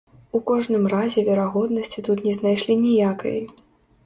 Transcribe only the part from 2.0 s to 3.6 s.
тут не знайшлі ніякай.